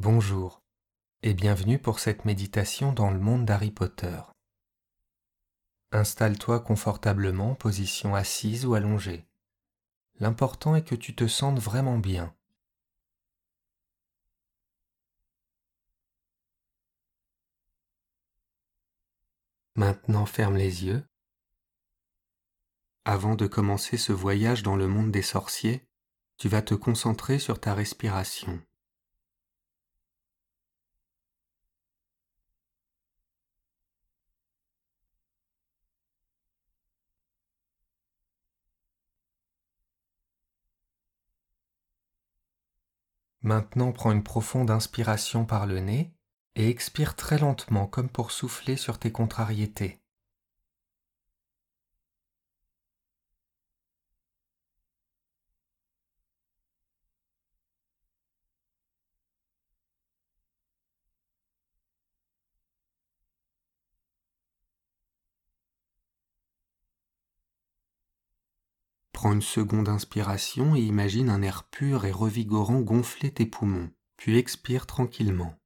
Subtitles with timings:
[0.00, 0.62] Bonjour
[1.24, 4.20] et bienvenue pour cette méditation dans le monde d'Harry Potter.
[5.90, 9.26] Installe-toi confortablement, position assise ou allongée.
[10.20, 12.32] L'important est que tu te sentes vraiment bien.
[19.74, 21.04] Maintenant ferme les yeux.
[23.04, 25.88] Avant de commencer ce voyage dans le monde des sorciers,
[26.36, 28.62] tu vas te concentrer sur ta respiration.
[43.48, 46.12] Maintenant prends une profonde inspiration par le nez
[46.54, 50.02] et expire très lentement comme pour souffler sur tes contrariétés.
[69.38, 74.84] Une seconde inspiration et imagine un air pur et revigorant gonfler tes poumons, puis expire
[74.84, 75.56] tranquillement.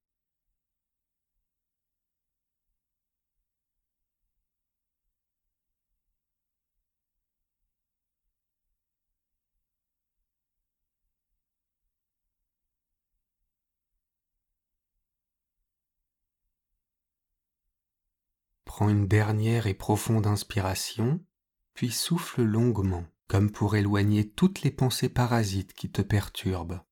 [18.67, 21.25] Prends une dernière et profonde inspiration,
[21.73, 26.83] puis souffle longuement comme pour éloigner toutes les pensées parasites qui te perturbent.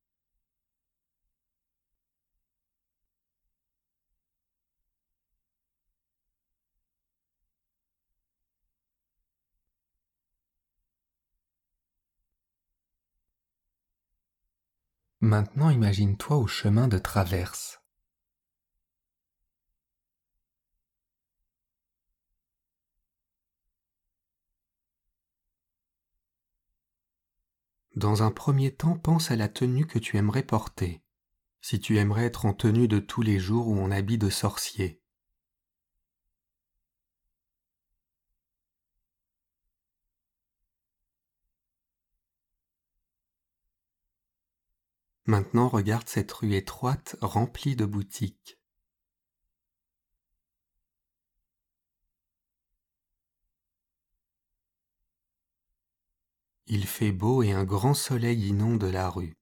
[15.21, 17.80] Maintenant imagine-toi au chemin de traverse.
[27.97, 31.03] Dans un premier temps, pense à la tenue que tu aimerais porter.
[31.61, 35.03] Si tu aimerais être en tenue de tous les jours ou en habit de sorcier.
[45.27, 48.60] Maintenant regarde cette rue étroite remplie de boutiques.
[56.73, 59.37] Il fait beau et un grand soleil inonde la rue.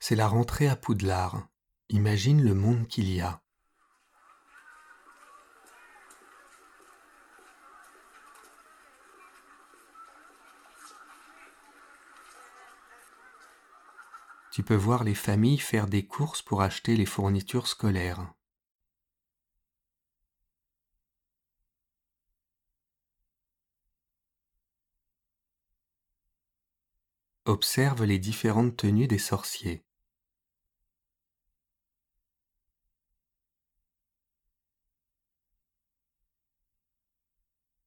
[0.00, 1.46] C'est la rentrée à Poudlard.
[1.88, 3.40] Imagine le monde qu'il y a.
[14.50, 18.34] Tu peux voir les familles faire des courses pour acheter les fournitures scolaires.
[27.48, 29.82] Observe les différentes tenues des sorciers.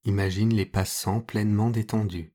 [0.03, 2.33] Imagine les passants pleinement détendus.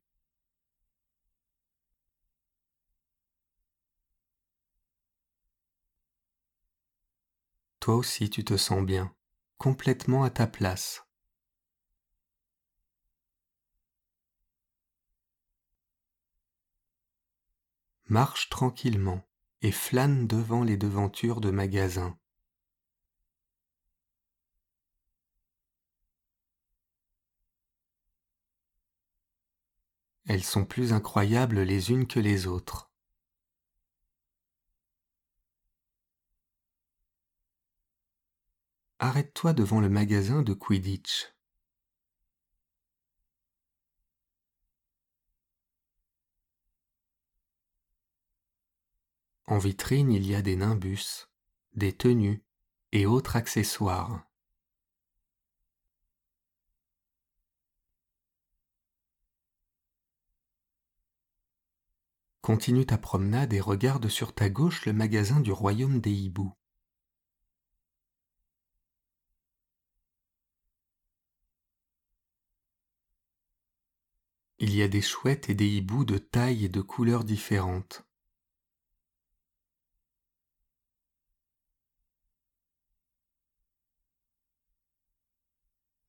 [7.80, 9.12] Toi aussi tu te sens bien,
[9.58, 11.05] complètement à ta place.
[18.08, 19.26] Marche tranquillement
[19.62, 22.18] et flâne devant les devantures de magasins.
[30.28, 32.90] Elles sont plus incroyables les unes que les autres.
[38.98, 41.35] Arrête-toi devant le magasin de Quidditch.
[49.48, 51.28] En vitrine, il y a des nimbus,
[51.74, 52.42] des tenues
[52.92, 54.26] et autres accessoires.
[62.40, 66.52] Continue ta promenade et regarde sur ta gauche le magasin du royaume des hiboux.
[74.58, 78.05] Il y a des chouettes et des hiboux de tailles et de couleurs différentes.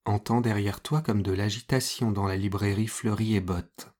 [0.08, 3.92] Entends derrière toi comme de l'agitation dans la librairie Fleury et Botte.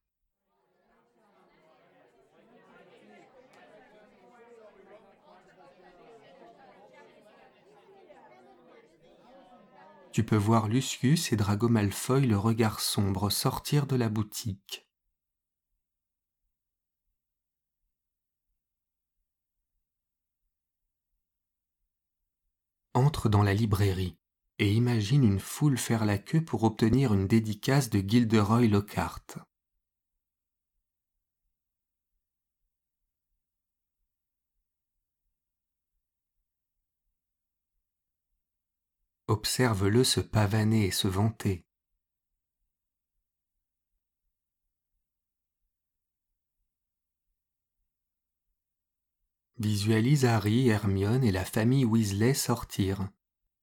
[10.11, 14.89] Tu peux voir Lucius et Drago Malfoy le regard sombre sortir de la boutique.
[22.95, 24.17] Entre dans la librairie
[24.59, 29.27] et imagine une foule faire la queue pour obtenir une dédicace de Gilderoy Lockhart.
[39.29, 41.65] Observe-le se pavaner et se vanter.
[49.59, 53.09] Visualise Harry, Hermione et la famille Weasley sortir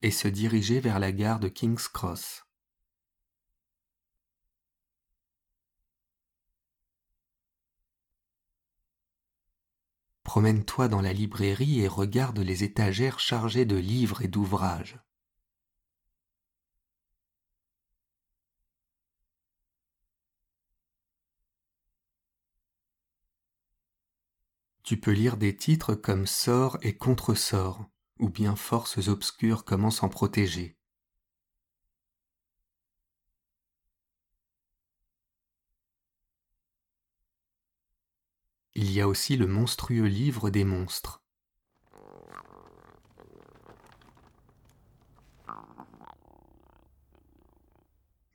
[0.05, 2.45] et se diriger vers la gare de King's Cross.
[10.23, 14.99] Promène-toi dans la librairie et regarde les étagères chargées de livres et d'ouvrages.
[24.83, 30.09] Tu peux lire des titres comme Sort et Contre-sort, ou bien Forces obscures comment s'en
[30.09, 30.77] protéger.
[38.77, 41.23] Il y a aussi le monstrueux livre des monstres.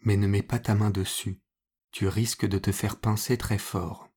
[0.03, 1.43] Mais ne mets pas ta main dessus,
[1.93, 4.10] tu risques de te faire pincer très fort.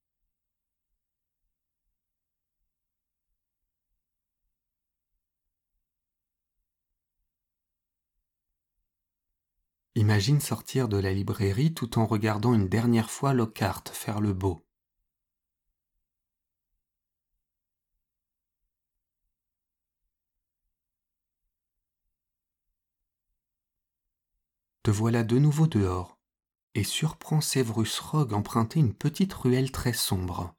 [9.96, 14.66] Imagine sortir de la librairie tout en regardant une dernière fois Lockhart faire le beau.
[24.82, 26.18] Te voilà de nouveau dehors
[26.76, 30.56] et surprends Severus Rogue emprunter une petite ruelle très sombre.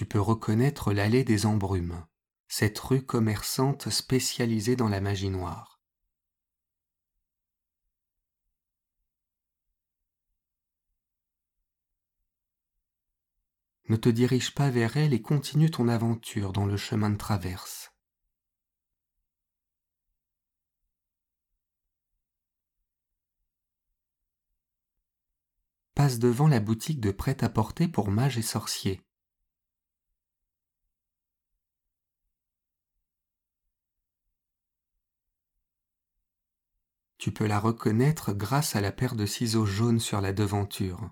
[0.00, 2.06] Tu peux reconnaître l'allée des embrumes,
[2.48, 5.78] cette rue commerçante spécialisée dans la magie noire.
[13.90, 17.92] Ne te dirige pas vers elle et continue ton aventure dans le chemin de traverse.
[25.94, 29.04] Passe devant la boutique de prêt-à-porter pour mages et sorciers.
[37.20, 41.10] Tu peux la reconnaître grâce à la paire de ciseaux jaunes sur la devanture.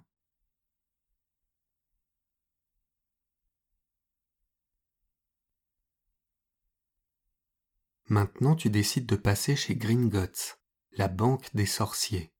[8.06, 10.58] Maintenant tu décides de passer chez Gringotts,
[10.92, 12.32] la banque des sorciers.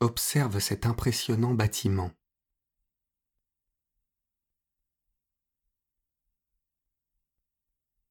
[0.00, 2.12] Observe cet impressionnant bâtiment.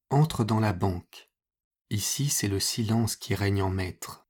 [0.10, 1.30] Entre dans la banque.
[1.90, 4.26] Ici, c'est le silence qui règne en maître.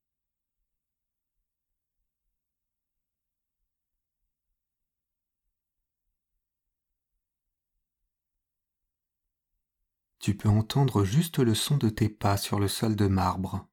[10.26, 13.68] Tu peux entendre juste le son de tes pas sur le sol de marbre.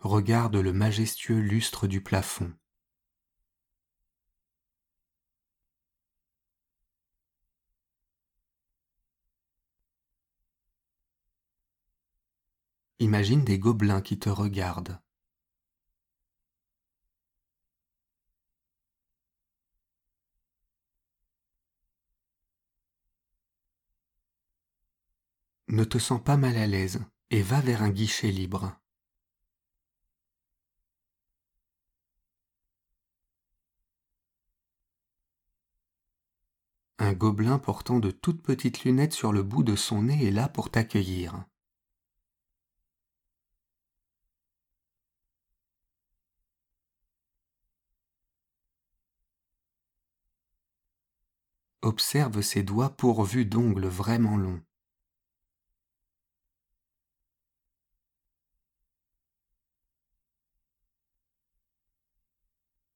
[0.00, 2.52] Regarde le majestueux lustre du plafond.
[12.98, 15.00] Imagine des gobelins qui te regardent.
[25.68, 28.76] Ne te sens pas mal à l'aise et va vers un guichet libre.
[36.98, 40.46] Un gobelin portant de toutes petites lunettes sur le bout de son nez est là
[40.46, 41.46] pour t'accueillir.
[51.86, 54.60] observe ses doigts pourvus d'ongles vraiment longs.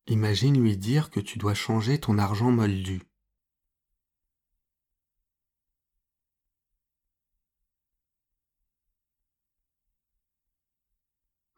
[0.08, 3.00] Imagine lui dire que tu dois changer ton argent moldu.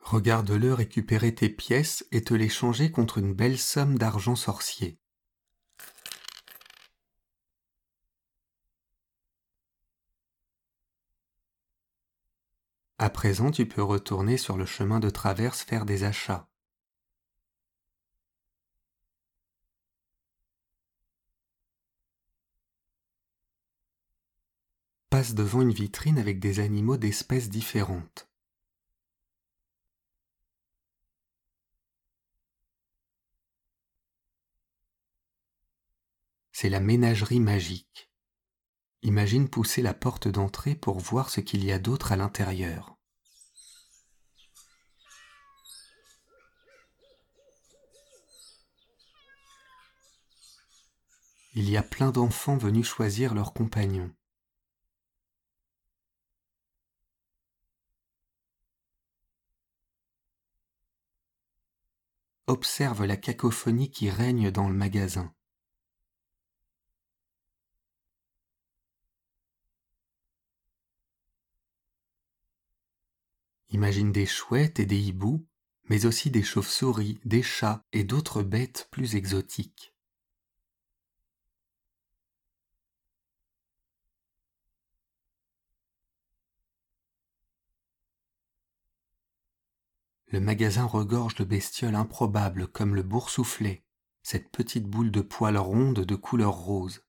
[0.00, 5.01] Regarde-le récupérer tes pièces et te les changer contre une belle somme d'argent sorcier.
[13.02, 16.49] À présent, tu peux retourner sur le chemin de traverse faire des achats.
[25.11, 28.30] Passe devant une vitrine avec des animaux d'espèces différentes.
[36.52, 38.12] C'est la ménagerie magique.
[39.02, 42.91] Imagine pousser la porte d'entrée pour voir ce qu'il y a d'autre à l'intérieur.
[51.54, 54.11] Il y a plein d'enfants venus choisir leurs compagnons.
[62.47, 65.35] Observe la cacophonie qui règne dans le magasin.
[73.68, 75.47] Imagine des chouettes et des hiboux,
[75.90, 79.91] mais aussi des chauves-souris, des chats et d'autres bêtes plus exotiques.
[90.32, 93.84] Le magasin regorge de bestioles improbables comme le boursouflé,
[94.22, 97.04] cette petite boule de poils ronde de couleur rose.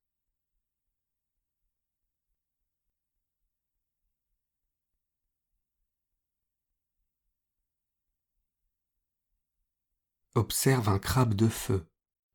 [10.36, 11.88] Observe un crabe de feu,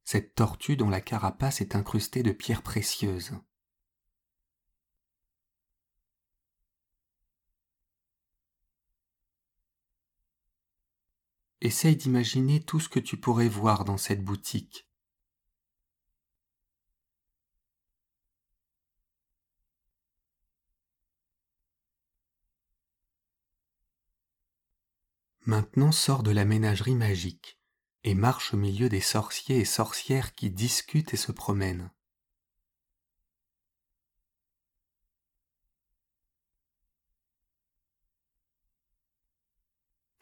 [0.05, 3.33] cette tortue dont la carapace est incrustée de pierres précieuses.
[11.61, 14.89] Essaye d'imaginer tout ce que tu pourrais voir dans cette boutique.
[25.49, 27.59] Maintenant sors de la ménagerie magique
[28.05, 31.91] et marche au milieu des sorciers et sorcières qui discutent et se promènent.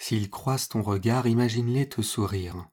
[0.08, 2.70] S'ils croisent ton regard, imagine-les te sourire.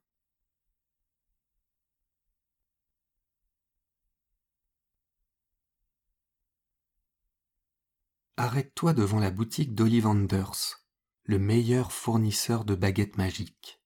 [8.38, 10.86] Arrête-toi devant la boutique d'Ollivanders,
[11.24, 13.82] le meilleur fournisseur de baguettes magiques.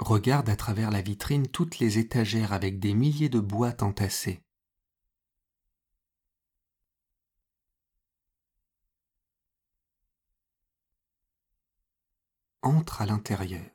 [0.00, 4.43] Regarde à travers la vitrine toutes les étagères avec des milliers de boîtes entassées.
[12.64, 13.70] Entre à l'intérieur.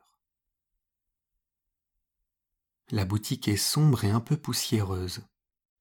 [2.90, 5.28] La boutique est sombre et un peu poussiéreuse,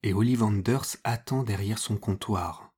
[0.02, 2.70] et Ollivanders attend derrière son comptoir.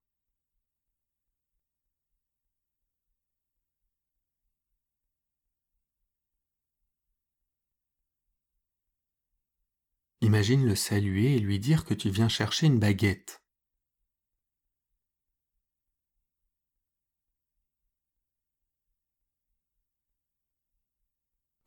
[10.21, 13.40] Imagine le saluer et lui dire que tu viens chercher une baguette.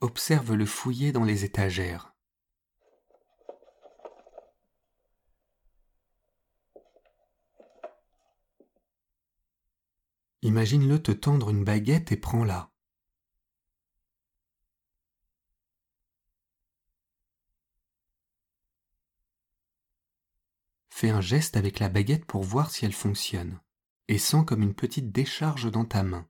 [0.03, 2.13] Observe le fouiller dans les étagères.
[10.41, 12.69] Imagine-le te tendre une baguette et prends-la.
[20.89, 23.61] Fais un geste avec la baguette pour voir si elle fonctionne,
[24.09, 26.27] et sens comme une petite décharge dans ta main.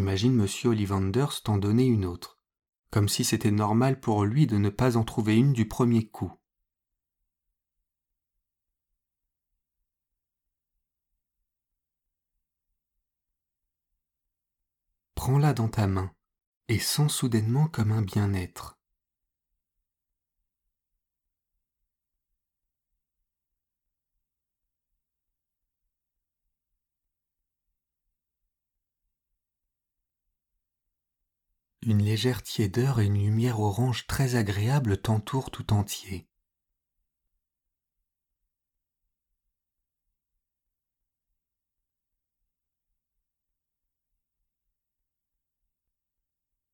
[0.00, 2.38] Imagine Monsieur Ollivanders t'en donner une autre,
[2.90, 6.32] comme si c'était normal pour lui de ne pas en trouver une du premier coup.
[15.16, 16.10] prends-la dans ta main
[16.68, 18.79] et sens soudainement comme un bien-être.
[31.82, 36.26] Une légère tiédeur et une lumière orange très agréable t'entourent tout entier.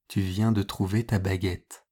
[0.09, 1.87] Tu viens de trouver ta baguette.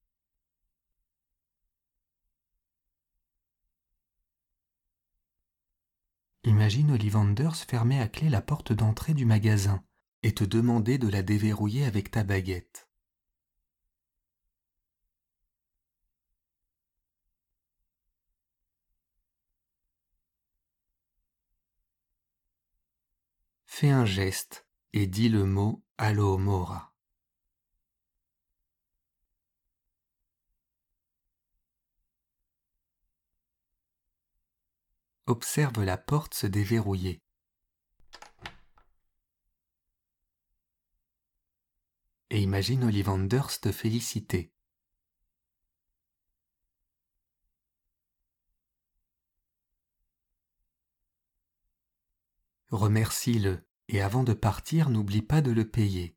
[6.45, 9.85] Imagine Ollivanders fermer à clé la porte d'entrée du magasin
[10.23, 12.84] et te demander de la déverrouiller avec ta baguette.
[23.77, 26.95] Fais un geste et dis le mot Alohomora.
[35.27, 37.21] Observe la porte se déverrouiller.
[42.31, 44.54] Et imagine Ollivanders te féliciter.
[52.75, 56.17] Remercie-le et avant de partir, n'oublie pas de le payer.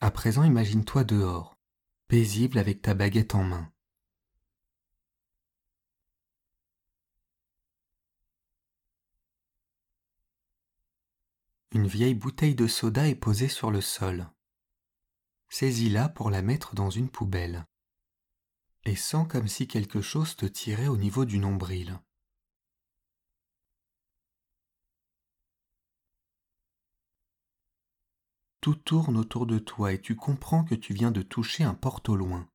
[0.00, 1.60] À présent, imagine-toi dehors,
[2.08, 3.72] paisible avec ta baguette en main.
[11.70, 14.28] Une vieille bouteille de soda est posée sur le sol
[15.52, 17.66] saisis-la pour la mettre dans une poubelle.
[18.84, 22.00] Et sens comme si quelque chose te tirait au niveau du nombril.
[28.62, 32.08] Tout tourne autour de toi et tu comprends que tu viens de toucher un porte
[32.08, 32.48] au loin.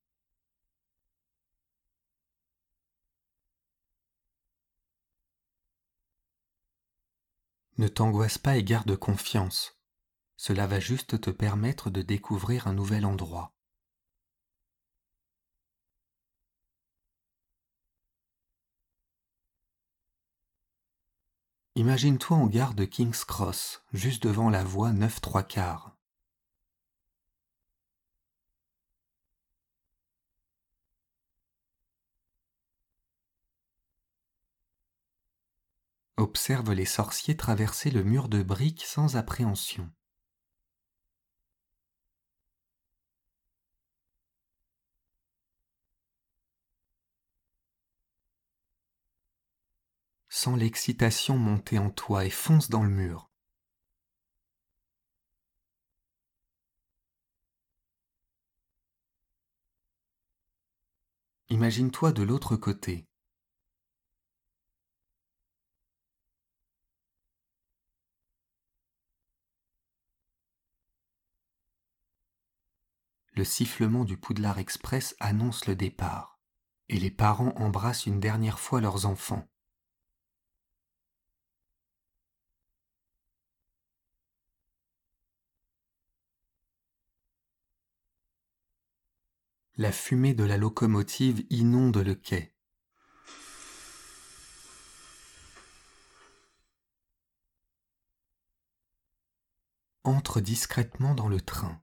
[7.77, 9.76] Ne t'angoisse pas et garde confiance.
[10.37, 13.53] Cela va juste te permettre de découvrir un nouvel endroit.
[21.75, 25.95] Imagine-toi en gare de King's Cross, juste devant la voie 9 3 quarts.
[36.17, 39.91] Observe les sorciers traverser le mur de briques sans appréhension.
[50.55, 53.29] L'excitation monter en toi et fonce dans le mur.
[61.49, 63.07] Imagine-toi de l'autre côté.
[73.33, 76.39] Le sifflement du Poudlard Express annonce le départ,
[76.89, 79.47] et les parents embrassent une dernière fois leurs enfants.
[89.77, 92.55] La fumée de la locomotive inonde le quai.
[100.03, 101.79] Entre discrètement dans le train.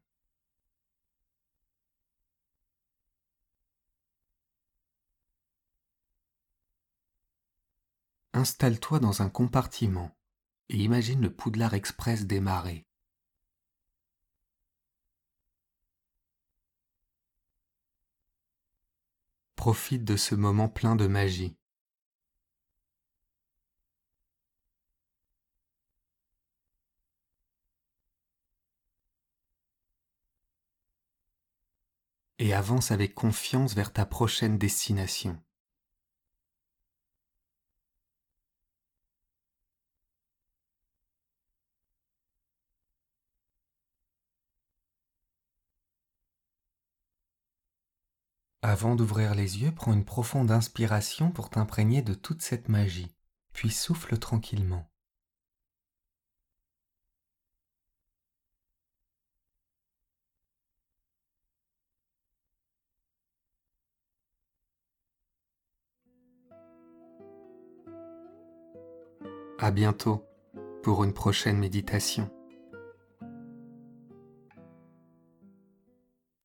[8.32, 10.18] Installe-toi dans un compartiment
[10.68, 12.88] et imagine le Poudlard Express démarrer.
[19.64, 21.56] Profite de ce moment plein de magie.
[32.38, 35.42] Et avance avec confiance vers ta prochaine destination.
[48.66, 53.14] Avant d'ouvrir les yeux, prends une profonde inspiration pour t'imprégner de toute cette magie,
[53.52, 54.90] puis souffle tranquillement.
[69.58, 70.24] À bientôt
[70.82, 72.30] pour une prochaine méditation.